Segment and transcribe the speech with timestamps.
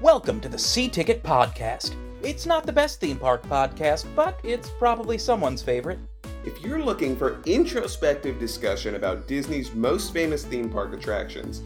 [0.00, 1.94] Welcome to the C Ticket Podcast.
[2.22, 5.98] It's not the best theme park podcast, but it's probably someone's favorite.
[6.46, 11.60] If you're looking for introspective discussion about Disney's most famous theme park attractions,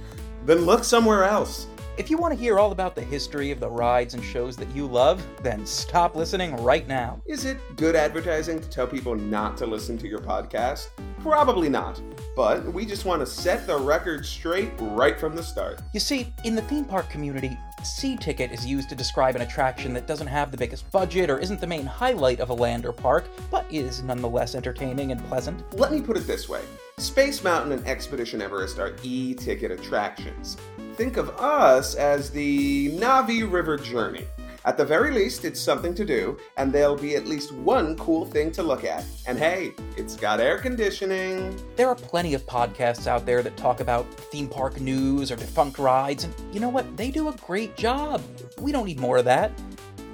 [0.44, 1.68] then look somewhere else.
[1.96, 4.68] If you want to hear all about the history of the rides and shows that
[4.74, 7.22] you love, then stop listening right now.
[7.26, 10.88] Is it good advertising to tell people not to listen to your podcast?
[11.20, 12.02] Probably not.
[12.34, 15.82] But we just want to set the record straight right from the start.
[15.92, 19.92] You see, in the theme park community, C Ticket is used to describe an attraction
[19.94, 22.92] that doesn't have the biggest budget or isn't the main highlight of a land or
[22.92, 25.62] park, but is nonetheless entertaining and pleasant.
[25.78, 26.62] Let me put it this way
[26.98, 30.56] Space Mountain and Expedition Everest are e ticket attractions.
[30.94, 34.26] Think of us as the Na'vi River Journey.
[34.66, 38.24] At the very least, it's something to do, and there'll be at least one cool
[38.24, 39.04] thing to look at.
[39.26, 41.60] And hey, it's got air conditioning.
[41.76, 45.78] There are plenty of podcasts out there that talk about theme park news or defunct
[45.78, 46.96] rides, and you know what?
[46.96, 48.22] They do a great job.
[48.58, 49.52] We don't need more of that.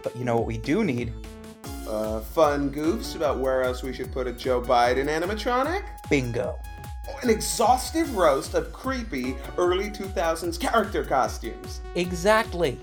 [0.02, 1.12] But you know what we do need?
[1.86, 5.84] Uh, fun goofs about where else we should put a Joe Biden animatronic?
[6.08, 6.58] Bingo.
[7.22, 11.80] An exhaustive roast of creepy early 2000s character costumes.
[11.94, 12.80] Exactly.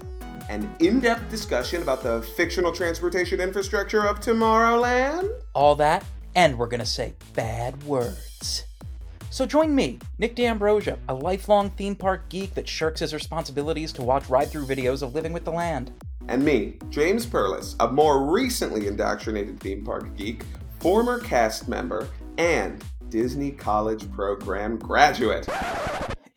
[0.50, 5.30] An in depth discussion about the fictional transportation infrastructure of Tomorrowland?
[5.54, 8.64] All that, and we're gonna say bad words.
[9.30, 14.04] So join me, Nick D'Ambrosia, a lifelong theme park geek that shirks his responsibilities to
[14.04, 15.92] watch ride through videos of living with the land.
[16.30, 20.44] And me, James Perlas, a more recently indoctrinated theme park geek,
[20.80, 25.48] former cast member, and Disney College Program graduate.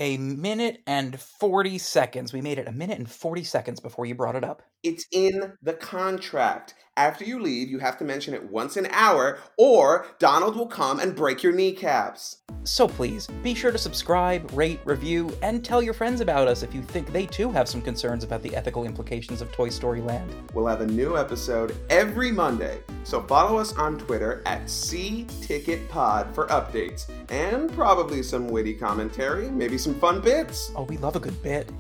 [0.02, 2.32] A minute and 40 seconds.
[2.32, 4.62] We made it a minute and 40 seconds before you brought it up.
[4.82, 6.72] It's in the contract.
[6.96, 11.00] After you leave, you have to mention it once an hour, or Donald will come
[11.00, 12.38] and break your kneecaps.
[12.64, 16.74] So please, be sure to subscribe, rate, review, and tell your friends about us if
[16.74, 20.32] you think they too have some concerns about the ethical implications of Toy Story Land.
[20.54, 26.46] We'll have a new episode every Monday, so follow us on Twitter at CTicketPod for
[26.46, 30.70] updates and probably some witty commentary, maybe some fun bits.
[30.76, 31.70] Oh, we love a good bit.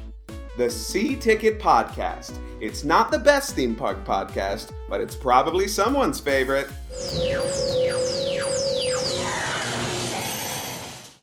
[0.56, 2.36] The C Ticket Podcast.
[2.60, 6.68] It's not the best theme park podcast, but it's probably someone's favorite.